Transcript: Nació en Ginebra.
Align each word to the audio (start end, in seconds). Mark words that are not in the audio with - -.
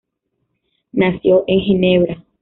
Nació 0.93 1.43
en 1.45 1.59
Ginebra. 1.59 2.25